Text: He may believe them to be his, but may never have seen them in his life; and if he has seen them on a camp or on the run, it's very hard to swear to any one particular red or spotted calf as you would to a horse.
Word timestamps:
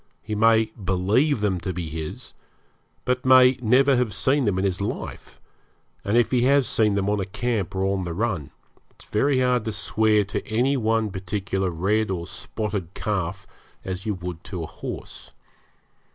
He 0.23 0.33
may 0.33 0.71
believe 0.83 1.41
them 1.41 1.59
to 1.59 1.73
be 1.73 1.87
his, 1.87 2.33
but 3.05 3.23
may 3.23 3.59
never 3.61 3.95
have 3.97 4.15
seen 4.15 4.45
them 4.45 4.57
in 4.57 4.65
his 4.65 4.81
life; 4.81 5.39
and 6.03 6.17
if 6.17 6.31
he 6.31 6.41
has 6.45 6.67
seen 6.67 6.95
them 6.95 7.07
on 7.07 7.19
a 7.19 7.25
camp 7.25 7.75
or 7.75 7.83
on 7.85 8.01
the 8.03 8.15
run, 8.15 8.49
it's 8.89 9.05
very 9.05 9.41
hard 9.41 9.63
to 9.65 9.71
swear 9.71 10.23
to 10.23 10.43
any 10.47 10.75
one 10.75 11.11
particular 11.11 11.69
red 11.69 12.09
or 12.09 12.25
spotted 12.25 12.95
calf 12.95 13.45
as 13.85 14.03
you 14.07 14.15
would 14.15 14.43
to 14.45 14.63
a 14.63 14.65
horse. 14.65 15.33